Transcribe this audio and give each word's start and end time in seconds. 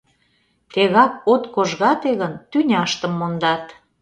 —Тегак 0.73 1.13
от 1.33 1.43
кожгате 1.53 2.11
гын, 2.21 2.33
тӱняштым 2.51 3.13
мондат. 3.19 3.65